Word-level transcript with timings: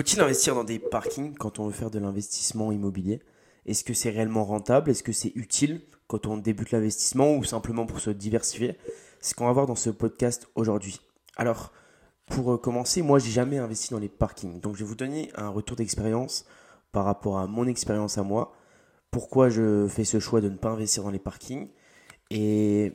Faut-il 0.00 0.18
investir 0.22 0.54
dans 0.54 0.64
des 0.64 0.78
parkings 0.78 1.34
quand 1.34 1.58
on 1.58 1.66
veut 1.66 1.74
faire 1.74 1.90
de 1.90 1.98
l'investissement 1.98 2.72
immobilier? 2.72 3.20
Est-ce 3.66 3.84
que 3.84 3.92
c'est 3.92 4.08
réellement 4.08 4.46
rentable? 4.46 4.90
Est-ce 4.90 5.02
que 5.02 5.12
c'est 5.12 5.32
utile 5.34 5.82
quand 6.06 6.26
on 6.26 6.38
débute 6.38 6.70
l'investissement 6.70 7.36
ou 7.36 7.44
simplement 7.44 7.84
pour 7.84 8.00
se 8.00 8.08
diversifier? 8.08 8.78
C'est 9.20 9.32
ce 9.32 9.34
qu'on 9.34 9.44
va 9.44 9.52
voir 9.52 9.66
dans 9.66 9.74
ce 9.74 9.90
podcast 9.90 10.48
aujourd'hui. 10.54 11.02
Alors, 11.36 11.70
pour 12.30 12.58
commencer, 12.62 13.02
moi, 13.02 13.18
j'ai 13.18 13.30
jamais 13.30 13.58
investi 13.58 13.90
dans 13.90 13.98
les 13.98 14.08
parkings. 14.08 14.58
Donc, 14.60 14.74
je 14.74 14.84
vais 14.84 14.86
vous 14.86 14.94
donner 14.94 15.30
un 15.34 15.50
retour 15.50 15.76
d'expérience 15.76 16.46
par 16.92 17.04
rapport 17.04 17.38
à 17.38 17.46
mon 17.46 17.66
expérience 17.66 18.16
à 18.16 18.22
moi. 18.22 18.54
Pourquoi 19.10 19.50
je 19.50 19.86
fais 19.86 20.04
ce 20.04 20.18
choix 20.18 20.40
de 20.40 20.48
ne 20.48 20.56
pas 20.56 20.70
investir 20.70 21.02
dans 21.02 21.10
les 21.10 21.18
parkings? 21.18 21.68
Et, 22.30 22.94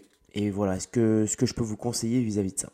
voilà, 0.52 0.80
ce 0.80 0.88
que, 0.88 1.28
ce 1.28 1.38
que 1.38 1.46
je 1.46 1.54
peux 1.54 1.64
vous 1.64 1.78
conseiller 1.78 2.24
vis-à-vis 2.24 2.54
de 2.54 2.60
ça? 2.62 2.70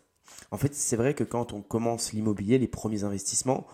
En 0.52 0.57
fait, 0.57 0.73
c'est 0.73 0.95
vrai 0.95 1.16
que 1.16 1.25
quand 1.25 1.52
on 1.52 1.61
commence 1.61 2.13
l'immobilier, 2.13 2.57
les 2.59 2.70
premiers 2.70 3.04
investissements, 3.04 3.68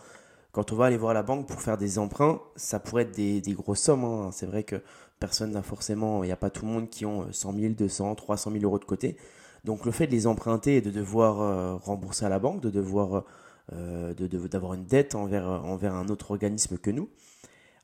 quand 0.58 0.72
on 0.72 0.76
va 0.76 0.86
aller 0.86 0.98
voir 0.98 1.14
la 1.14 1.22
banque 1.22 1.46
pour 1.46 1.62
faire 1.62 1.78
des 1.78 2.00
emprunts, 2.00 2.42
ça 2.56 2.80
pourrait 2.80 3.04
être 3.04 3.16
des, 3.16 3.54
grosses 3.54 3.80
sommes. 3.80 4.04
Hein. 4.04 4.32
C'est 4.34 4.48
vrai 4.48 4.64
que 4.64 4.82
personne 5.20 5.52
n'a 5.52 5.62
forcément, 5.62 6.24
il 6.24 6.26
n'y 6.26 6.32
a 6.32 6.36
pas 6.36 6.50
tout 6.50 6.66
le 6.66 6.72
monde 6.72 6.90
qui 6.90 7.06
ont 7.06 7.32
100 7.32 7.54
000, 7.54 7.74
200, 7.76 8.16
300 8.16 8.52
000 8.54 8.64
euros 8.64 8.80
de 8.80 8.86
côté. 8.86 9.18
Donc 9.66 9.86
le 9.86 9.92
fait 9.92 10.08
de 10.08 10.14
les 10.14 10.26
emprunter 10.26 10.78
et 10.78 10.82
de 10.82 10.90
devoir 10.90 11.42
euh, 11.42 11.76
rembourser 11.76 12.26
à 12.26 12.30
la 12.30 12.40
banque, 12.40 12.62
de 12.62 12.72
devoir 12.72 13.24
euh, 13.72 14.16
d'avoir 14.16 14.74
une 14.74 14.86
dette 14.86 15.14
envers, 15.14 15.46
envers 15.48 15.94
un 15.94 16.08
autre 16.08 16.32
organisme 16.32 16.80
que 16.80 16.90
nous, 16.90 17.08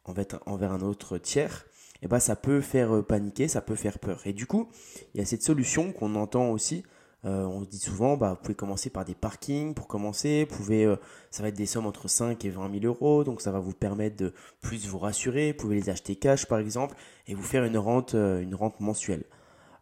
envers, 0.06 0.26
envers 0.48 0.72
un 0.72 0.82
autre 0.82 1.20
tiers, 1.20 1.68
eh 2.02 2.08
ben, 2.08 2.20
ça 2.20 2.36
peut 2.36 2.60
faire 2.60 3.06
paniquer, 3.06 3.48
ça 3.48 3.62
peut 3.62 3.76
faire 3.76 4.00
peur. 4.00 4.26
Et 4.26 4.34
du 4.34 4.48
coup, 4.48 4.68
il 5.14 5.20
y 5.20 5.22
a 5.22 5.28
cette 5.28 5.44
solution 5.44 5.92
qu'on 5.92 6.16
entend 6.16 6.50
aussi 6.50 6.82
euh, 7.26 7.46
on 7.46 7.62
dit 7.62 7.80
souvent, 7.80 8.18
bah, 8.18 8.32
vous 8.32 8.42
pouvez 8.42 8.56
commencer 8.56 8.90
par 8.90 9.06
des 9.06 9.16
parkings 9.16 9.74
pour 9.74 9.88
commencer. 9.88 10.46
pouvez, 10.46 10.86
euh, 10.86 10.98
ça 11.32 11.42
va 11.42 11.50
être 11.50 11.56
des 11.56 11.66
sommes 11.66 11.86
entre 11.86 12.10
5 12.10 12.44
et 12.44 12.50
20 12.50 12.82
000 12.82 12.86
euros, 12.86 13.24
donc 13.24 13.40
ça 13.42 13.52
va 13.52 13.60
vous 13.60 13.74
permettre 13.74 14.18
de 14.18 14.34
plus 14.62 14.86
vous 14.88 15.00
rassurer. 15.00 15.54
Vous 15.54 15.58
pouvez 15.58 15.76
les 15.76 15.90
acheter 15.90 16.16
cash 16.18 16.46
par 16.46 16.60
exemple 16.60 16.96
et 17.28 17.34
vous 17.34 17.44
faire 17.44 17.64
une 17.64 17.78
rente, 17.78 18.16
euh, 18.16 18.42
une 18.42 18.56
rente 18.56 18.80
mensuelle. 18.82 19.24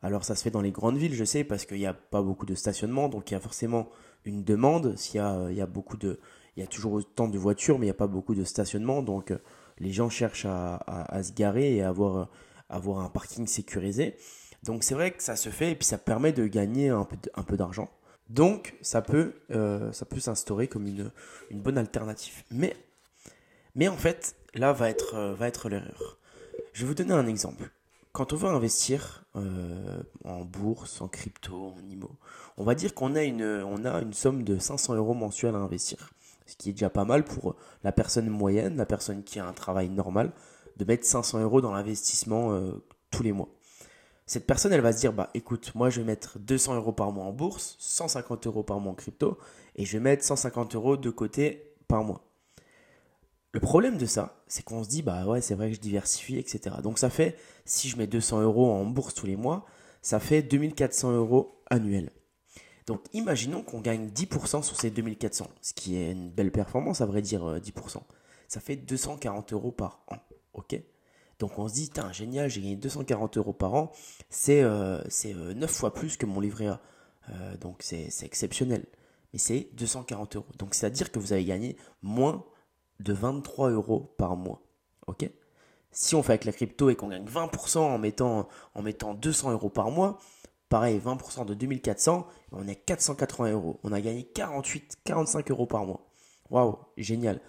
Alors 0.04 0.24
ça 0.24 0.36
se 0.36 0.44
fait 0.44 0.52
dans 0.52 0.62
les 0.62 0.72
grandes 0.72 0.98
villes, 0.98 1.16
je 1.16 1.24
sais, 1.26 1.44
parce 1.44 1.66
qu'il 1.66 1.78
n'y 1.78 1.88
a 1.88 1.94
pas 1.94 2.22
beaucoup 2.22 2.46
de 2.46 2.56
stationnement, 2.56 3.10
donc 3.10 3.32
il 3.32 3.34
y 3.34 3.38
a 3.38 3.40
forcément 3.40 3.90
une 4.26 4.44
demande. 4.44 4.96
S'il 4.98 5.16
y 5.18 5.20
a, 5.20 5.50
il 5.50 5.56
y 5.56 5.62
a 5.62 5.68
beaucoup 5.68 5.98
de, 5.98 6.20
il 6.56 6.60
y 6.60 6.64
a 6.64 6.68
toujours 6.68 6.94
autant 6.94 7.28
de 7.28 7.38
voitures, 7.38 7.80
mais 7.80 7.86
il 7.86 7.90
n'y 7.90 7.92
a 7.92 7.96
pas 7.96 8.08
beaucoup 8.08 8.36
de 8.36 8.44
stationnement, 8.44 9.02
donc 9.02 9.34
les 9.80 9.92
gens 9.92 10.10
cherchent 10.10 10.46
à, 10.46 11.22
se 11.24 11.34
garer 11.34 11.76
et 11.76 11.82
à 11.82 11.90
avoir, 11.90 12.30
avoir 12.70 13.00
un 13.00 13.10
parking 13.10 13.48
sécurisé. 13.48 14.16
Donc 14.64 14.84
c'est 14.84 14.94
vrai 14.94 15.12
que 15.12 15.24
ça 15.24 15.36
se 15.36 15.50
fait 15.50 15.72
et 15.72 15.76
puis 15.76 15.86
ça 15.86 15.98
permet 15.98 16.34
de 16.34 16.46
gagner 16.46 16.90
un 16.90 17.06
peu, 17.06 17.58
d'argent. 17.58 17.90
Donc 18.30 18.76
ça 18.82 19.02
peut, 19.02 19.34
euh, 19.52 19.92
ça 19.92 20.06
peut 20.06 20.20
s'instaurer 20.20 20.68
comme 20.68 20.86
une, 20.88 21.12
bonne 21.52 21.78
alternative. 21.78 22.44
Mais, 22.52 22.76
mais 23.76 23.88
en 23.88 23.98
fait, 23.98 24.36
là 24.54 24.72
va 24.72 24.90
être, 24.90 25.16
euh, 25.16 25.34
va 25.34 25.48
être 25.48 25.68
l'erreur. 25.68 26.18
Je 26.74 26.82
vais 26.82 26.88
vous 26.88 26.94
donner 26.94 27.14
un 27.14 27.28
exemple. 27.28 27.72
Quand 28.12 28.34
on 28.34 28.36
veut 28.36 28.50
investir 28.50 29.24
euh, 29.36 30.04
en 30.26 30.44
bourse, 30.44 31.02
en 31.02 31.08
crypto, 31.08 31.74
en 31.78 31.90
IMO, 31.90 32.12
on 32.58 32.64
va 32.64 32.76
dire 32.76 32.94
qu'on 32.94 33.16
a 33.16 33.24
une, 33.24 33.44
on 33.44 33.84
a 33.86 34.02
une 34.02 34.14
somme 34.14 34.44
de 34.44 34.60
500 34.60 34.96
euros 34.96 35.14
mensuels 35.14 35.56
à 35.56 35.60
investir. 35.60 36.12
Ce 36.46 36.56
qui 36.56 36.70
est 36.70 36.74
déjà 36.74 36.90
pas 36.90 37.06
mal 37.06 37.24
pour 37.24 37.56
la 37.84 37.92
personne 37.92 38.30
moyenne, 38.30 38.76
la 38.76 38.86
personne 38.86 39.24
qui 39.24 39.40
a 39.40 39.48
un 39.48 39.54
travail 39.54 39.90
normal, 39.90 40.34
de 40.78 40.86
mettre 40.86 41.06
500 41.06 41.40
euros 41.42 41.62
dans 41.62 41.72
l'investissement 41.72 42.60
tous 43.10 43.24
les 43.24 43.32
mois 43.32 43.48
cette 44.32 44.48
personne, 44.48 44.72
elle 44.72 44.80
va 44.80 44.94
se 44.94 45.00
dire, 45.00 45.12
bah 45.12 45.30
écoute, 45.34 45.74
moi 45.76 45.90
je 45.90 46.00
vais 46.00 46.06
mettre 46.06 46.40
200 46.40 46.76
euros 46.76 46.94
par 46.94 47.12
mois 47.12 47.26
en 47.26 47.34
bourse, 47.34 47.76
150 47.80 48.48
euros 48.48 48.64
par 48.64 48.80
mois 48.80 48.94
en 48.94 48.96
crypto, 48.96 49.38
et 49.76 49.84
je 49.84 49.92
vais 49.92 50.00
mettre 50.00 50.24
150 50.24 50.74
euros 50.76 50.96
de 50.96 51.10
côté 51.10 51.74
par 51.90 52.06
mois. 52.06 52.24
Le 53.52 53.60
problème 53.60 53.98
de 53.98 54.06
ça, 54.06 54.42
c'est 54.48 54.64
qu'on 54.64 54.86
se 54.86 54.88
dit, 54.88 55.02
bah 55.02 55.26
ouais, 55.26 55.42
c'est 55.42 55.54
vrai 55.54 55.68
que 55.68 55.76
je 55.76 55.82
diversifie, 55.82 56.38
etc. 56.38 56.78
Donc 56.82 56.98
ça 56.98 57.10
fait, 57.10 57.36
si 57.66 57.90
je 57.90 57.98
mets 57.98 58.08
200 58.08 58.40
euros 58.40 58.72
en 58.72 58.86
bourse 58.86 59.16
tous 59.16 59.26
les 59.26 59.36
mois, 59.36 59.66
ça 60.02 60.22
fait 60.22 60.42
2400 60.42 61.12
euros 61.12 61.62
annuels. 61.70 62.10
Donc 62.88 63.02
imaginons 63.12 63.64
qu'on 63.64 63.82
gagne 63.82 64.08
10% 64.08 64.64
sur 64.64 64.80
ces 64.80 64.92
2400, 64.92 65.46
ce 65.62 65.74
qui 65.74 65.98
est 65.98 66.14
une 66.14 66.30
belle 66.30 66.54
performance, 66.54 67.02
à 67.02 67.06
vrai 67.06 67.22
dire 67.22 67.42
10%. 67.60 67.98
Euh, 67.98 68.00
ça 68.48 68.62
fait 68.62 68.78
240 68.78 69.52
euros 69.52 69.74
par 69.74 70.06
an, 70.08 70.20
ok? 70.54 70.82
Donc 71.42 71.58
on 71.58 71.68
se 71.68 71.74
dit, 71.74 71.90
génial, 72.12 72.52
j'ai 72.52 72.62
gagné 72.62 72.76
240 72.76 73.38
euros 73.38 73.52
par 73.52 73.74
an, 73.74 73.92
c'est 74.30 74.62
euh, 74.62 75.02
9 75.26 75.64
euh, 75.64 75.68
fois 75.68 75.92
plus 75.92 76.16
que 76.16 76.28
mon 76.28 76.40
livret 76.40 76.68
A. 76.68 76.80
Euh, 77.32 77.58
donc 77.58 77.78
c'est 77.80 78.12
exceptionnel. 78.22 78.86
Mais 79.34 79.40
c'est 79.40 79.70
240 79.74 80.36
euros. 80.36 80.46
Donc 80.60 80.76
c'est-à-dire 80.76 81.12
que 81.12 81.18
vous 81.18 81.34
avez 81.34 81.44
gagné 81.44 81.78
moins 82.04 82.46
de 83.00 83.12
23 83.12 83.72
euros 83.72 84.14
par 84.20 84.36
mois. 84.36 84.62
Ok? 85.08 85.28
Si 85.92 86.14
on 86.14 86.22
fait 86.22 86.34
avec 86.34 86.46
la 86.46 86.52
crypto 86.52 86.92
et 86.92 86.96
qu'on 86.96 87.08
gagne 87.08 87.26
20% 87.26 87.80
en 87.80 87.98
mettant, 87.98 88.48
en 88.76 88.82
mettant 88.84 89.16
200 89.16 89.52
euros 89.52 89.70
par 89.70 89.90
mois, 89.90 90.20
pareil, 90.70 91.02
20% 91.04 91.46
de 91.46 91.56
2400, 91.56 92.28
on 92.52 92.68
est 92.68 92.76
480 92.76 93.52
euros. 93.52 93.80
On 93.84 93.92
a 93.94 94.00
gagné 94.00 94.26
48, 94.26 95.00
45 95.06 95.50
euros 95.50 95.66
par 95.66 95.86
mois. 95.86 96.06
Waouh, 96.52 96.78
génial. 96.98 97.42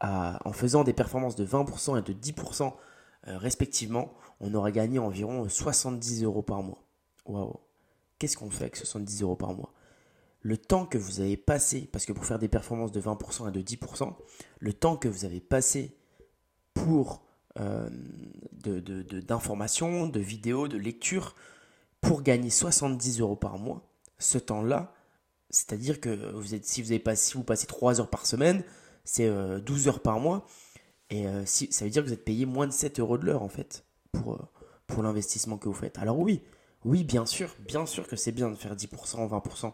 en 0.00 0.52
faisant 0.52 0.84
des 0.84 0.92
performances 0.92 1.34
de 1.34 1.46
20% 1.46 1.98
et 1.98 2.02
de 2.02 2.12
10% 2.12 2.66
euh, 2.66 2.70
respectivement, 3.26 4.14
on 4.40 4.54
aura 4.54 4.70
gagné 4.70 4.98
environ 4.98 5.48
70 5.48 6.24
euros 6.24 6.42
par 6.42 6.62
mois. 6.62 6.82
Waouh 7.26 7.60
Qu'est-ce 8.18 8.36
qu'on 8.36 8.50
fait 8.50 8.64
avec 8.64 8.76
70 8.76 9.22
euros 9.22 9.36
par 9.36 9.54
mois? 9.54 9.72
Le 10.40 10.56
temps 10.56 10.86
que 10.86 10.98
vous 10.98 11.20
avez 11.20 11.36
passé, 11.36 11.88
parce 11.92 12.04
que 12.06 12.12
pour 12.12 12.24
faire 12.24 12.38
des 12.38 12.48
performances 12.48 12.92
de 12.92 13.00
20% 13.00 13.48
et 13.48 13.52
de 13.52 13.60
10%, 13.60 14.14
le 14.58 14.72
temps 14.72 14.96
que 14.96 15.08
vous 15.08 15.24
avez 15.24 15.40
passé 15.40 15.96
pour 16.74 17.22
euh, 17.58 17.88
d'informations, 18.62 20.06
de, 20.06 20.12
de, 20.12 20.20
vidéos, 20.20 20.68
de 20.68 20.76
lecture, 20.76 21.34
pour 22.00 22.22
gagner 22.22 22.50
70 22.50 23.20
euros 23.20 23.36
par 23.36 23.58
mois, 23.58 23.88
ce 24.18 24.38
temps-là, 24.38 24.94
c'est-à-dire 25.50 26.00
que 26.00 26.32
vous 26.32 26.54
êtes, 26.54 26.66
si, 26.66 26.82
vous 26.82 26.92
avez 26.92 27.02
si 27.16 27.34
vous 27.34 27.44
passez 27.44 27.66
3 27.66 28.00
heures 28.00 28.10
par 28.10 28.26
semaine, 28.26 28.62
c'est 29.04 29.28
12 29.28 29.86
euh, 29.86 29.90
heures 29.90 30.00
par 30.00 30.20
mois. 30.20 30.46
Et 31.10 31.26
euh, 31.26 31.42
si, 31.46 31.72
ça 31.72 31.84
veut 31.84 31.90
dire 31.90 32.02
que 32.02 32.08
vous 32.08 32.14
êtes 32.14 32.24
payé 32.24 32.46
moins 32.46 32.66
de 32.66 32.72
7 32.72 33.00
euros 33.00 33.18
de 33.18 33.24
l'heure, 33.24 33.42
en 33.42 33.48
fait, 33.48 33.84
pour, 34.12 34.34
euh, 34.34 34.38
pour 34.86 35.02
l'investissement 35.02 35.56
que 35.56 35.68
vous 35.68 35.74
faites. 35.74 35.98
Alors 35.98 36.18
oui, 36.18 36.42
oui, 36.84 37.04
bien 37.04 37.26
sûr, 37.26 37.54
bien 37.66 37.86
sûr 37.86 38.06
que 38.06 38.16
c'est 38.16 38.32
bien 38.32 38.50
de 38.50 38.54
faire 38.54 38.76
10%, 38.76 39.28
20%. 39.28 39.72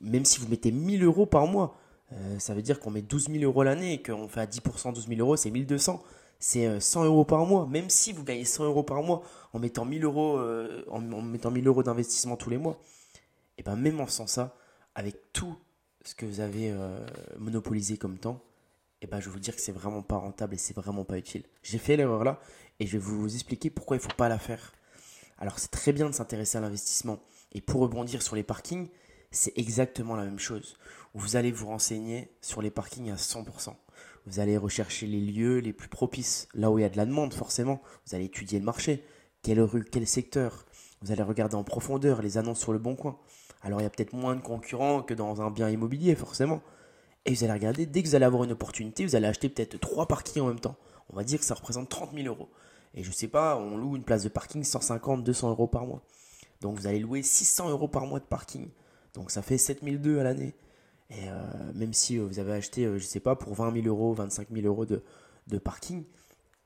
Même 0.00 0.24
si 0.24 0.40
vous 0.40 0.48
mettez 0.48 0.70
1000 0.70 1.02
euros 1.02 1.26
par 1.26 1.46
mois, 1.46 1.76
euh, 2.12 2.38
ça 2.38 2.54
veut 2.54 2.62
dire 2.62 2.78
qu'on 2.78 2.90
met 2.90 3.02
12 3.02 3.28
000 3.30 3.44
euros 3.44 3.62
l'année 3.62 3.94
et 3.94 4.02
qu'on 4.02 4.28
fait 4.28 4.40
à 4.40 4.46
10% 4.46 4.92
12 4.92 5.08
000 5.08 5.20
euros, 5.20 5.36
c'est 5.36 5.50
1200. 5.50 6.02
C'est 6.38 6.78
100 6.78 7.04
euros 7.04 7.24
par 7.24 7.46
mois. 7.46 7.66
Même 7.66 7.88
si 7.88 8.12
vous 8.12 8.22
gagnez 8.22 8.44
100 8.44 8.64
euros 8.64 8.82
par 8.82 9.02
mois 9.02 9.22
en 9.54 9.58
mettant 9.58 9.86
1000 9.86 10.04
euros, 10.04 10.38
en, 10.90 11.00
mettant 11.22 11.50
1000 11.50 11.66
euros 11.66 11.82
d'investissement 11.82 12.36
tous 12.36 12.50
les 12.50 12.58
mois, 12.58 12.78
et 13.56 13.62
bien 13.62 13.76
même 13.76 13.98
en 14.00 14.04
faisant 14.04 14.26
ça, 14.26 14.54
avec 14.94 15.32
tout 15.32 15.56
ce 16.04 16.14
que 16.14 16.26
vous 16.26 16.40
avez 16.40 16.74
monopolisé 17.38 17.96
comme 17.96 18.18
temps, 18.18 18.42
eh 19.04 19.06
ben, 19.06 19.20
je 19.20 19.26
vais 19.26 19.32
vous 19.32 19.40
dire 19.40 19.54
que 19.54 19.60
c'est 19.60 19.70
vraiment 19.70 20.00
pas 20.00 20.16
rentable 20.16 20.54
et 20.54 20.56
c'est 20.56 20.74
vraiment 20.74 21.04
pas 21.04 21.18
utile. 21.18 21.44
J'ai 21.62 21.76
fait 21.76 21.94
l'erreur 21.96 22.24
là 22.24 22.40
et 22.80 22.86
je 22.86 22.92
vais 22.92 22.98
vous 22.98 23.34
expliquer 23.34 23.68
pourquoi 23.68 23.98
il 23.98 24.00
faut 24.00 24.08
pas 24.16 24.30
la 24.30 24.38
faire. 24.38 24.72
Alors 25.38 25.58
c'est 25.58 25.70
très 25.70 25.92
bien 25.92 26.08
de 26.08 26.14
s'intéresser 26.14 26.56
à 26.56 26.62
l'investissement 26.62 27.18
et 27.52 27.60
pour 27.60 27.82
rebondir 27.82 28.22
sur 28.22 28.34
les 28.34 28.42
parkings, 28.42 28.88
c'est 29.30 29.52
exactement 29.58 30.16
la 30.16 30.24
même 30.24 30.38
chose. 30.38 30.78
Vous 31.12 31.36
allez 31.36 31.52
vous 31.52 31.66
renseigner 31.66 32.30
sur 32.40 32.62
les 32.62 32.70
parkings 32.70 33.10
à 33.10 33.16
100%. 33.16 33.74
Vous 34.24 34.40
allez 34.40 34.56
rechercher 34.56 35.06
les 35.06 35.20
lieux 35.20 35.58
les 35.58 35.74
plus 35.74 35.88
propices, 35.88 36.48
là 36.54 36.70
où 36.70 36.78
il 36.78 36.82
y 36.82 36.84
a 36.86 36.88
de 36.88 36.96
la 36.96 37.04
demande 37.04 37.34
forcément. 37.34 37.82
Vous 38.06 38.14
allez 38.14 38.24
étudier 38.24 38.58
le 38.58 38.64
marché, 38.64 39.04
quelle 39.42 39.60
rue, 39.60 39.84
quel 39.84 40.06
secteur? 40.06 40.64
Vous 41.02 41.12
allez 41.12 41.22
regarder 41.22 41.56
en 41.56 41.64
profondeur 41.64 42.22
les 42.22 42.38
annonces 42.38 42.60
sur 42.60 42.72
le 42.72 42.78
bon 42.78 42.96
coin. 42.96 43.18
Alors 43.60 43.80
il 43.80 43.82
y 43.82 43.86
a 43.86 43.90
peut-être 43.90 44.14
moins 44.14 44.34
de 44.34 44.40
concurrents 44.40 45.02
que 45.02 45.12
dans 45.12 45.42
un 45.42 45.50
bien 45.50 45.68
immobilier 45.68 46.14
forcément. 46.14 46.62
Et 47.26 47.32
vous 47.32 47.44
allez 47.44 47.52
regarder, 47.52 47.86
dès 47.86 48.02
que 48.02 48.08
vous 48.08 48.14
allez 48.14 48.24
avoir 48.24 48.44
une 48.44 48.52
opportunité, 48.52 49.04
vous 49.06 49.16
allez 49.16 49.26
acheter 49.26 49.48
peut-être 49.48 49.78
trois 49.80 50.06
parkings 50.06 50.42
en 50.42 50.48
même 50.48 50.60
temps. 50.60 50.76
On 51.10 51.16
va 51.16 51.24
dire 51.24 51.38
que 51.38 51.44
ça 51.44 51.54
représente 51.54 51.88
30 51.88 52.12
000 52.14 52.26
euros. 52.26 52.48
Et 52.94 53.02
je 53.02 53.10
sais 53.10 53.28
pas, 53.28 53.56
on 53.56 53.76
loue 53.76 53.96
une 53.96 54.04
place 54.04 54.22
de 54.22 54.28
parking 54.28 54.62
150, 54.62 55.24
200 55.24 55.50
euros 55.50 55.66
par 55.66 55.86
mois. 55.86 56.02
Donc 56.60 56.78
vous 56.78 56.86
allez 56.86 57.00
louer 57.00 57.22
600 57.22 57.70
euros 57.70 57.88
par 57.88 58.06
mois 58.06 58.20
de 58.20 58.24
parking. 58.24 58.68
Donc 59.14 59.30
ça 59.30 59.42
fait 59.42 59.58
7002 59.58 60.18
à 60.18 60.22
l'année. 60.22 60.54
Et 61.10 61.28
euh, 61.28 61.72
même 61.74 61.92
si 61.92 62.18
euh, 62.18 62.24
vous 62.24 62.38
avez 62.38 62.52
acheté, 62.52 62.84
euh, 62.84 62.98
je 62.98 63.04
sais 63.04 63.20
pas, 63.20 63.36
pour 63.36 63.54
20 63.54 63.82
000 63.82 63.86
euros, 63.86 64.12
25 64.12 64.48
000 64.50 64.66
euros 64.66 64.86
de, 64.86 65.02
parking, 65.58 66.04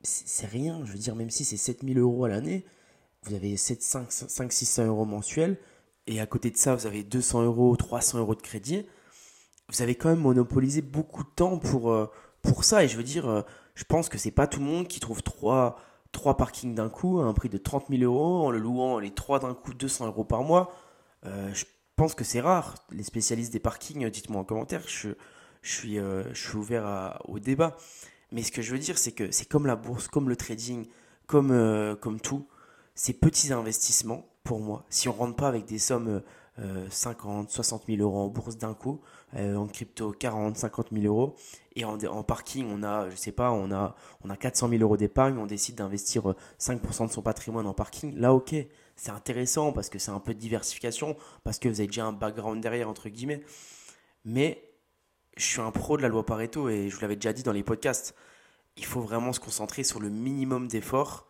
c'est 0.02 0.46
rien. 0.46 0.84
Je 0.84 0.92
veux 0.92 0.98
dire, 0.98 1.14
même 1.14 1.30
si 1.30 1.44
c'est 1.44 1.56
7000 1.56 1.98
euros 1.98 2.24
à 2.24 2.28
l'année, 2.28 2.64
vous 3.22 3.34
avez 3.34 3.56
7, 3.56 3.82
5, 3.82 4.12
5, 4.12 4.52
600 4.52 4.86
euros 4.86 5.04
mensuels. 5.04 5.58
Et 6.06 6.20
à 6.20 6.26
côté 6.26 6.50
de 6.50 6.56
ça, 6.56 6.74
vous 6.74 6.86
avez 6.86 7.02
200 7.02 7.42
euros, 7.44 7.76
300 7.76 8.18
euros 8.18 8.34
de 8.34 8.42
crédit 8.42 8.86
vous 9.70 9.82
avez 9.82 9.94
quand 9.94 10.08
même 10.08 10.20
monopolisé 10.20 10.82
beaucoup 10.82 11.22
de 11.22 11.28
temps 11.28 11.58
pour, 11.58 11.90
euh, 11.90 12.10
pour 12.42 12.64
ça. 12.64 12.84
Et 12.84 12.88
je 12.88 12.96
veux 12.96 13.02
dire, 13.02 13.28
euh, 13.28 13.42
je 13.74 13.84
pense 13.84 14.08
que 14.08 14.18
c'est 14.18 14.30
pas 14.30 14.46
tout 14.46 14.60
le 14.60 14.66
monde 14.66 14.88
qui 14.88 15.00
trouve 15.00 15.22
trois, 15.22 15.78
trois 16.12 16.36
parkings 16.36 16.74
d'un 16.74 16.88
coup 16.88 17.20
à 17.20 17.24
un 17.24 17.32
prix 17.34 17.48
de 17.48 17.58
30 17.58 17.86
000 17.90 18.02
euros 18.02 18.46
en 18.46 18.50
le 18.50 18.58
louant 18.58 18.98
les 18.98 19.10
trois 19.10 19.38
d'un 19.38 19.54
coup 19.54 19.74
200 19.74 20.06
euros 20.06 20.24
par 20.24 20.42
mois. 20.42 20.72
Euh, 21.26 21.52
je 21.52 21.64
pense 21.96 22.14
que 22.14 22.24
c'est 22.24 22.40
rare. 22.40 22.74
Les 22.90 23.02
spécialistes 23.02 23.52
des 23.52 23.60
parkings, 23.60 24.08
dites-moi 24.08 24.40
en 24.40 24.44
commentaire. 24.44 24.82
Je, 24.86 25.10
je 25.62 25.72
suis, 25.72 25.96
je 25.96 26.34
suis 26.34 26.56
ouvert 26.56 27.20
au 27.26 27.38
débat. 27.38 27.76
Mais 28.30 28.42
ce 28.42 28.52
que 28.52 28.62
je 28.62 28.72
veux 28.72 28.78
dire, 28.78 28.96
c'est 28.96 29.12
que 29.12 29.30
c'est 29.32 29.46
comme 29.46 29.66
la 29.66 29.74
bourse, 29.74 30.06
comme 30.06 30.28
le 30.28 30.36
trading, 30.36 30.86
comme, 31.26 31.96
comme 32.00 32.20
tout, 32.20 32.46
ces 32.94 33.12
petits 33.12 33.52
investissements, 33.52 34.28
pour 34.44 34.60
moi, 34.60 34.84
si 34.88 35.08
on 35.08 35.12
rentre 35.12 35.34
pas 35.34 35.48
avec 35.48 35.64
des 35.64 35.78
sommes 35.78 36.22
50, 36.90 37.50
60 37.50 37.84
000 37.86 38.02
euros 38.02 38.18
en 38.18 38.28
bourse 38.28 38.56
d'un 38.56 38.74
coup, 38.74 39.00
euh, 39.36 39.56
en 39.56 39.66
crypto 39.66 40.12
40, 40.12 40.56
50 40.56 40.88
000 40.92 41.04
euros, 41.06 41.36
et 41.76 41.84
en, 41.84 42.22
parking 42.22 42.66
on 42.70 42.82
a, 42.82 43.08
je 43.10 43.16
sais 43.16 43.32
pas, 43.32 43.52
on 43.52 43.70
a, 43.70 43.94
on 44.24 44.30
a 44.30 44.36
400 44.36 44.68
000 44.68 44.82
euros 44.82 44.96
d'épargne, 44.96 45.38
on 45.38 45.46
décide 45.46 45.76
d'investir 45.76 46.34
5% 46.58 47.06
de 47.06 47.12
son 47.12 47.22
patrimoine 47.22 47.66
en 47.66 47.74
parking, 47.74 48.16
là 48.16 48.34
ok, 48.34 48.54
c'est 48.96 49.10
intéressant 49.10 49.72
parce 49.72 49.88
que 49.88 49.98
c'est 49.98 50.10
un 50.10 50.20
peu 50.20 50.34
de 50.34 50.40
diversification, 50.40 51.16
parce 51.44 51.58
que 51.58 51.68
vous 51.68 51.80
avez 51.80 51.86
déjà 51.86 52.06
un 52.06 52.12
background 52.12 52.60
derrière, 52.60 52.88
entre 52.88 53.08
guillemets, 53.08 53.42
mais 54.24 54.68
je 55.36 55.44
suis 55.44 55.60
un 55.60 55.70
pro 55.70 55.96
de 55.96 56.02
la 56.02 56.08
loi 56.08 56.26
Pareto 56.26 56.68
et 56.68 56.88
je 56.88 56.94
vous 56.94 57.00
l'avais 57.00 57.14
déjà 57.14 57.32
dit 57.32 57.44
dans 57.44 57.52
les 57.52 57.62
podcasts, 57.62 58.14
il 58.76 58.84
faut 58.84 59.00
vraiment 59.00 59.32
se 59.32 59.40
concentrer 59.40 59.84
sur 59.84 60.00
le 60.00 60.10
minimum 60.10 60.68
d'efforts 60.68 61.26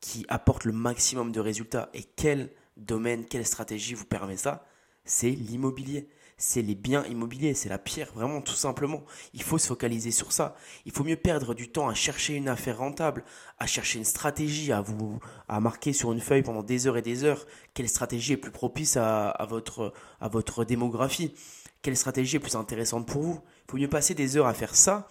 qui 0.00 0.26
apporte 0.28 0.64
le 0.64 0.72
maximum 0.72 1.32
de 1.32 1.40
résultats. 1.40 1.88
Et 1.94 2.02
quel 2.02 2.50
domaine, 2.76 3.24
quelle 3.26 3.46
stratégie 3.46 3.94
vous 3.94 4.04
permet 4.04 4.36
ça? 4.36 4.66
C'est 5.04 5.30
l'immobilier. 5.30 6.08
C'est 6.36 6.62
les 6.62 6.74
biens 6.74 7.04
immobiliers, 7.06 7.54
c'est 7.54 7.68
la 7.68 7.78
pierre, 7.78 8.10
vraiment 8.12 8.40
tout 8.40 8.54
simplement. 8.54 9.04
Il 9.34 9.42
faut 9.42 9.56
se 9.56 9.68
focaliser 9.68 10.10
sur 10.10 10.32
ça. 10.32 10.56
Il 10.84 10.90
faut 10.90 11.04
mieux 11.04 11.16
perdre 11.16 11.54
du 11.54 11.70
temps 11.70 11.88
à 11.88 11.94
chercher 11.94 12.34
une 12.34 12.48
affaire 12.48 12.78
rentable, 12.78 13.24
à 13.60 13.66
chercher 13.66 13.98
une 13.98 14.04
stratégie, 14.04 14.72
à 14.72 14.80
vous 14.80 15.20
à 15.48 15.60
marquer 15.60 15.92
sur 15.92 16.12
une 16.12 16.20
feuille 16.20 16.42
pendant 16.42 16.64
des 16.64 16.88
heures 16.88 16.96
et 16.96 17.02
des 17.02 17.22
heures 17.22 17.46
quelle 17.72 17.88
stratégie 17.88 18.32
est 18.32 18.36
plus 18.36 18.50
propice 18.50 18.96
à, 18.96 19.46
votre, 19.48 19.92
à 20.20 20.28
votre 20.28 20.64
démographie, 20.64 21.34
quelle 21.82 21.96
stratégie 21.96 22.36
est 22.36 22.40
plus 22.40 22.56
intéressante 22.56 23.06
pour 23.06 23.22
vous. 23.22 23.40
Il 23.68 23.70
faut 23.70 23.76
mieux 23.76 23.88
passer 23.88 24.14
des 24.14 24.36
heures 24.36 24.46
à 24.46 24.54
faire 24.54 24.74
ça 24.74 25.08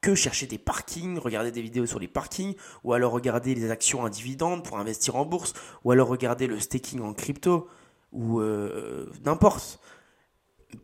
que 0.00 0.14
chercher 0.14 0.46
des 0.46 0.58
parkings, 0.58 1.18
regarder 1.18 1.50
des 1.50 1.62
vidéos 1.62 1.86
sur 1.86 1.98
les 1.98 2.08
parkings, 2.08 2.54
ou 2.84 2.92
alors 2.92 3.12
regarder 3.12 3.54
les 3.54 3.70
actions 3.70 4.04
à 4.04 4.10
dividendes 4.10 4.64
pour 4.64 4.78
investir 4.78 5.16
en 5.16 5.24
bourse, 5.24 5.52
ou 5.84 5.90
alors 5.90 6.08
regarder 6.08 6.46
le 6.46 6.58
staking 6.58 7.00
en 7.00 7.12
crypto, 7.12 7.68
ou 8.12 8.40
euh, 8.40 9.10
n'importe. 9.24 9.80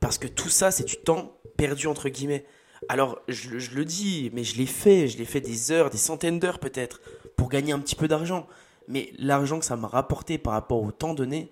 Parce 0.00 0.18
que 0.18 0.26
tout 0.26 0.48
ça, 0.48 0.70
c'est 0.70 0.84
du 0.84 0.96
temps 0.96 1.38
perdu 1.56 1.86
entre 1.86 2.08
guillemets. 2.08 2.44
Alors, 2.88 3.18
je, 3.28 3.74
le 3.74 3.84
dis, 3.84 4.30
mais 4.34 4.44
je 4.44 4.56
l'ai 4.58 4.66
fait, 4.66 5.08
je 5.08 5.16
l'ai 5.16 5.24
fait 5.24 5.40
des 5.40 5.72
heures, 5.72 5.88
des 5.90 5.96
centaines 5.96 6.38
d'heures 6.38 6.58
peut-être, 6.58 7.00
pour 7.36 7.48
gagner 7.48 7.72
un 7.72 7.78
petit 7.78 7.96
peu 7.96 8.08
d'argent. 8.08 8.46
Mais 8.88 9.12
l'argent 9.18 9.58
que 9.58 9.64
ça 9.64 9.76
m'a 9.76 9.88
rapporté 9.88 10.38
par 10.38 10.52
rapport 10.52 10.82
au 10.82 10.92
temps 10.92 11.14
donné, 11.14 11.50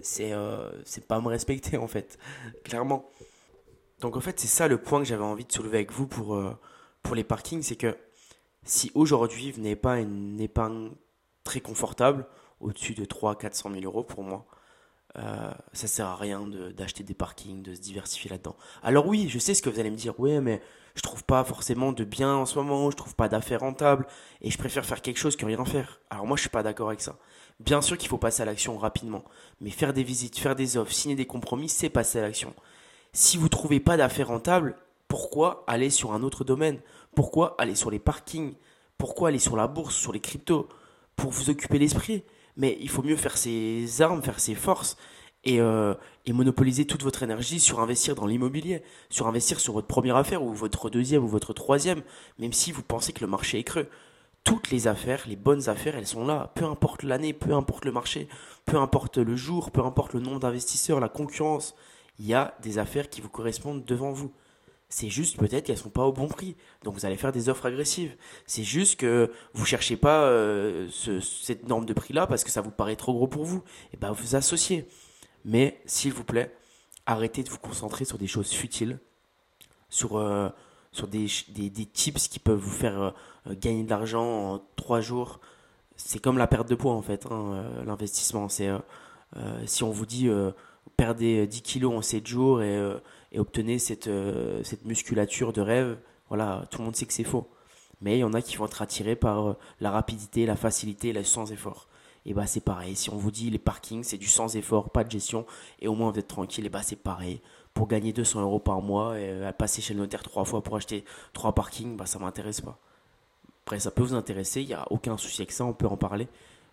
c'est 0.00 0.32
euh, 0.32 0.70
pas 1.08 1.20
me 1.20 1.28
respecter 1.28 1.76
en 1.76 1.86
fait, 1.86 2.18
clairement. 2.64 3.08
Donc 4.00 4.16
en 4.16 4.20
fait, 4.20 4.38
c'est 4.40 4.48
ça 4.48 4.66
le 4.68 4.78
point 4.78 4.98
que 4.98 5.06
j'avais 5.06 5.22
envie 5.22 5.44
de 5.44 5.52
soulever 5.52 5.78
avec 5.78 5.92
vous 5.92 6.06
pour, 6.06 6.34
euh, 6.34 6.58
pour 7.04 7.14
les 7.14 7.22
parkings, 7.22 7.62
c'est 7.62 7.76
que 7.76 7.96
si 8.64 8.90
aujourd'hui 8.94 9.52
vous 9.52 9.60
n'avez 9.60 9.76
pas 9.76 10.00
une 10.00 10.40
épargne 10.40 10.90
très 11.44 11.60
confortable, 11.60 12.26
au-dessus 12.60 12.94
de 12.94 13.04
3 13.04 13.36
400 13.36 13.70
000 13.70 13.84
euros 13.84 14.02
pour 14.02 14.24
moi, 14.24 14.46
euh, 15.16 15.52
ça 15.72 15.86
sert 15.86 16.06
à 16.06 16.16
rien 16.16 16.44
d'acheter 16.76 17.04
des 17.04 17.14
parkings, 17.14 17.62
de 17.62 17.74
se 17.74 17.80
diversifier 17.80 18.30
là-dedans. 18.30 18.56
Alors 18.82 19.06
oui, 19.06 19.28
je 19.28 19.38
sais 19.38 19.54
ce 19.54 19.62
que 19.62 19.70
vous 19.70 19.78
allez 19.78 19.90
me 19.90 19.96
dire, 19.96 20.14
oui, 20.18 20.40
mais 20.40 20.60
je 20.96 21.02
trouve 21.02 21.22
pas 21.24 21.44
forcément 21.44 21.92
de 21.92 22.04
bien 22.04 22.34
en 22.34 22.46
ce 22.46 22.58
moment, 22.58 22.90
je 22.90 22.96
trouve 22.96 23.14
pas 23.14 23.28
d'affaires 23.28 23.60
rentables, 23.60 24.06
et 24.40 24.50
je 24.50 24.58
préfère 24.58 24.84
faire 24.84 25.02
quelque 25.02 25.18
chose 25.18 25.36
que 25.36 25.46
rien 25.46 25.62
faire. 25.64 26.00
Alors 26.10 26.26
moi, 26.26 26.36
je 26.36 26.40
suis 26.40 26.50
pas 26.50 26.62
d'accord 26.62 26.88
avec 26.88 27.00
ça. 27.00 27.16
Bien 27.60 27.82
sûr 27.82 27.96
qu'il 27.98 28.08
faut 28.08 28.18
passer 28.18 28.42
à 28.42 28.46
l'action 28.46 28.76
rapidement, 28.78 29.24
mais 29.60 29.70
faire 29.70 29.92
des 29.92 30.02
visites, 30.02 30.38
faire 30.38 30.56
des 30.56 30.76
offres, 30.76 30.92
signer 30.92 31.14
des 31.14 31.26
compromis, 31.26 31.68
c'est 31.68 31.90
passer 31.90 32.18
à 32.18 32.22
l'action. 32.22 32.54
Si 33.12 33.36
vous 33.36 33.48
trouvez 33.48 33.78
pas 33.78 33.96
d'affaires 33.96 34.28
rentables, 34.28 34.74
pourquoi 35.08 35.64
aller 35.66 35.90
sur 35.90 36.12
un 36.12 36.22
autre 36.22 36.44
domaine? 36.44 36.80
Pourquoi 37.14 37.54
aller 37.58 37.74
sur 37.74 37.90
les 37.90 37.98
parkings? 37.98 38.54
Pourquoi 38.98 39.28
aller 39.28 39.38
sur 39.38 39.56
la 39.56 39.66
bourse, 39.66 39.94
sur 39.94 40.12
les 40.12 40.20
cryptos? 40.20 40.68
Pour 41.16 41.30
vous 41.30 41.50
occuper 41.50 41.78
l'esprit. 41.78 42.24
Mais 42.56 42.76
il 42.80 42.88
faut 42.88 43.02
mieux 43.02 43.16
faire 43.16 43.36
ses 43.36 44.02
armes, 44.02 44.22
faire 44.22 44.40
ses 44.40 44.54
forces 44.54 44.96
et, 45.44 45.60
euh, 45.60 45.94
et, 46.24 46.32
monopoliser 46.32 46.86
toute 46.86 47.02
votre 47.02 47.22
énergie 47.22 47.60
sur 47.60 47.80
investir 47.80 48.14
dans 48.14 48.26
l'immobilier, 48.26 48.82
sur 49.10 49.26
investir 49.26 49.60
sur 49.60 49.72
votre 49.74 49.86
première 49.86 50.16
affaire 50.16 50.42
ou 50.42 50.54
votre 50.54 50.90
deuxième 50.90 51.24
ou 51.24 51.28
votre 51.28 51.52
troisième, 51.52 52.02
même 52.38 52.52
si 52.52 52.72
vous 52.72 52.82
pensez 52.82 53.12
que 53.12 53.20
le 53.20 53.26
marché 53.26 53.58
est 53.58 53.64
creux. 53.64 53.88
Toutes 54.44 54.70
les 54.70 54.88
affaires, 54.88 55.24
les 55.26 55.36
bonnes 55.36 55.68
affaires, 55.68 55.96
elles 55.96 56.06
sont 56.06 56.26
là. 56.26 56.52
Peu 56.54 56.64
importe 56.64 57.02
l'année, 57.02 57.32
peu 57.32 57.54
importe 57.54 57.84
le 57.84 57.92
marché, 57.92 58.28
peu 58.66 58.76
importe 58.76 59.18
le 59.18 59.36
jour, 59.36 59.70
peu 59.70 59.80
importe 59.82 60.12
le 60.12 60.20
nombre 60.20 60.40
d'investisseurs, 60.40 61.00
la 61.00 61.08
concurrence, 61.08 61.74
il 62.18 62.26
y 62.26 62.34
a 62.34 62.54
des 62.62 62.78
affaires 62.78 63.08
qui 63.08 63.20
vous 63.20 63.28
correspondent 63.28 63.84
devant 63.84 64.12
vous. 64.12 64.32
C'est 64.94 65.08
juste 65.08 65.38
peut-être 65.38 65.66
qu'elles 65.66 65.76
sont 65.76 65.90
pas 65.90 66.04
au 66.04 66.12
bon 66.12 66.28
prix. 66.28 66.54
Donc 66.84 66.94
vous 66.94 67.04
allez 67.04 67.16
faire 67.16 67.32
des 67.32 67.48
offres 67.48 67.66
agressives. 67.66 68.14
C'est 68.46 68.62
juste 68.62 69.00
que 69.00 69.32
vous 69.52 69.64
cherchez 69.64 69.96
pas 69.96 70.22
euh, 70.26 70.88
cette 71.20 71.68
norme 71.68 71.84
de 71.84 71.92
prix 71.92 72.14
là 72.14 72.28
parce 72.28 72.44
que 72.44 72.50
ça 72.52 72.60
vous 72.60 72.70
paraît 72.70 72.94
trop 72.94 73.12
gros 73.12 73.26
pour 73.26 73.44
vous. 73.44 73.64
Et 73.92 73.96
ben 73.96 74.12
vous 74.12 74.36
associez. 74.36 74.86
Mais 75.44 75.80
s'il 75.84 76.12
vous 76.12 76.22
plaît, 76.22 76.56
arrêtez 77.06 77.42
de 77.42 77.50
vous 77.50 77.58
concentrer 77.58 78.04
sur 78.04 78.18
des 78.18 78.28
choses 78.28 78.52
futiles, 78.52 79.00
sur 79.88 80.16
euh, 80.16 80.48
sur 80.92 81.08
des, 81.08 81.26
des, 81.48 81.70
des, 81.70 81.86
tips 81.86 82.28
qui 82.28 82.38
peuvent 82.38 82.56
vous 82.56 82.70
faire 82.70 83.00
euh, 83.48 83.54
gagner 83.56 83.82
de 83.82 83.90
l'argent 83.90 84.52
en 84.52 84.62
trois 84.76 85.00
jours. 85.00 85.40
C'est 85.96 86.20
comme 86.20 86.38
la 86.38 86.46
perte 86.46 86.68
de 86.68 86.76
poids 86.76 86.92
en 86.92 87.02
fait, 87.02 87.26
hein, 87.32 87.64
l'investissement. 87.84 88.48
C'est 88.48 88.70
si 89.66 89.82
on 89.82 89.90
vous 89.90 90.06
dit 90.06 90.30
perdez 90.96 91.48
10 91.48 91.62
kilos 91.62 91.94
en 91.96 92.00
7 92.02 92.28
jours 92.28 92.62
et 92.62 92.80
et 93.34 93.40
obtenez 93.40 93.78
cette, 93.80 94.06
euh, 94.06 94.62
cette 94.62 94.84
musculature 94.84 95.52
de 95.52 95.60
rêve, 95.60 95.98
voilà, 96.28 96.64
tout 96.70 96.78
le 96.78 96.84
monde 96.84 96.96
sait 96.96 97.04
que 97.04 97.12
c'est 97.12 97.24
faux. 97.24 97.48
Mais 98.00 98.16
il 98.16 98.20
y 98.20 98.24
en 98.24 98.32
a 98.32 98.40
qui 98.40 98.56
vont 98.56 98.66
être 98.66 98.80
attirés 98.80 99.16
par 99.16 99.48
euh, 99.48 99.56
la 99.80 99.90
rapidité, 99.90 100.46
la 100.46 100.54
facilité, 100.54 101.12
le 101.12 101.24
sans 101.24 101.50
effort. 101.52 101.88
Et 102.26 102.32
bah 102.32 102.46
c'est 102.46 102.60
pareil, 102.60 102.96
si 102.96 103.10
on 103.10 103.16
vous 103.16 103.32
dit 103.32 103.50
les 103.50 103.58
parkings, 103.58 104.04
c'est 104.04 104.16
du 104.16 104.28
sans 104.28 104.56
effort, 104.56 104.88
pas 104.90 105.04
de 105.04 105.10
gestion, 105.10 105.44
et 105.80 105.88
au 105.88 105.94
moins 105.94 106.10
vous 106.10 106.18
êtes 106.18 106.28
tranquille, 106.28 106.64
et 106.64 106.70
bah 106.70 106.82
c'est 106.82 106.96
pareil. 106.96 107.40
Pour 107.74 107.88
gagner 107.88 108.12
200 108.12 108.40
euros 108.40 108.60
par 108.60 108.80
mois 108.80 109.18
et 109.18 109.28
euh, 109.28 109.52
passer 109.52 109.82
chez 109.82 109.94
le 109.94 110.00
notaire 110.00 110.22
trois 110.22 110.44
fois 110.44 110.62
pour 110.62 110.76
acheter 110.76 111.04
trois 111.32 111.52
parkings, 111.54 111.96
bah 111.96 112.06
ça 112.06 112.20
m'intéresse 112.20 112.60
pas. 112.60 112.78
Après, 113.64 113.80
ça 113.80 113.90
peut 113.90 114.02
vous 114.02 114.14
intéresser, 114.14 114.62
il 114.62 114.68
n'y 114.68 114.74
a 114.74 114.86
aucun 114.90 115.16
souci 115.16 115.42
avec 115.42 115.50
ça, 115.50 115.64
on 115.64 115.72
peut 115.72 115.88
en 115.88 115.96
parler. 115.96 116.28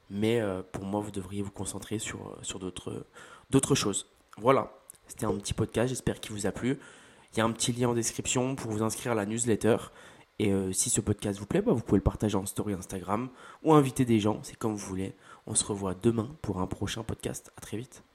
Mais 0.10 0.42
pour 0.74 0.84
moi, 0.84 1.00
vous 1.00 1.12
devriez 1.12 1.42
vous 1.42 1.52
concentrer 1.52 2.00
sur, 2.00 2.38
sur 2.42 2.60
d'autres 2.60 3.76
choses. 3.76 4.08
Voilà. 4.38 4.74
C'était 5.12 5.26
un 5.26 5.36
petit 5.36 5.54
podcast, 5.54 5.90
j'espère 5.90 6.22
qu'il 6.22 6.32
vous 6.32 6.48
a 6.48 6.54
plu. 6.54 6.80
Il 7.34 7.38
y 7.38 7.42
a 7.42 7.44
un 7.44 7.52
petit 7.52 7.74
lien 7.74 7.90
en 7.90 7.94
description 7.94 8.56
pour 8.56 8.72
vous 8.72 8.82
inscrire 8.82 9.12
à 9.12 9.16
la 9.16 9.26
newsletter. 9.26 9.76
Et 10.40 10.54
euh, 10.54 10.72
si 10.72 10.90
ce 10.90 11.02
podcast 11.02 11.38
vous 11.38 11.46
plaît, 11.46 11.62
bah, 11.62 11.74
vous 11.74 11.82
pouvez 11.82 11.98
le 11.98 12.04
partager 12.04 12.38
en 12.38 12.46
story 12.46 12.72
Instagram 12.72 13.30
ou 13.62 13.74
inviter 13.74 14.06
des 14.06 14.22
gens, 14.22 14.40
c'est 14.42 14.56
comme 14.56 14.72
vous 14.72 14.88
voulez. 14.88 15.14
On 15.48 15.54
se 15.54 15.66
revoit 15.66 15.96
demain 15.96 16.34
pour 16.42 16.62
un 16.62 16.66
prochain 16.66 17.04
podcast. 17.04 17.52
À 17.58 17.62
très 17.62 17.76
vite. 17.76 18.06